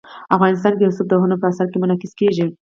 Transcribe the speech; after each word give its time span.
افغانستان 0.35 0.73
کې 0.77 0.87
رسوب 0.89 1.07
د 1.09 1.13
هنر 1.21 1.37
په 1.41 1.47
اثار 1.51 1.67
کې 1.71 1.81
منعکس 1.83 2.13
کېږي. 2.19 2.47